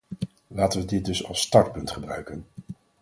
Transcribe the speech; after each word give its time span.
Laten 0.47 0.79
we 0.79 0.85
dit 0.85 1.05
dus 1.05 1.25
als 1.25 1.41
startpunt 1.41 1.91
gebruiken. 1.91 2.45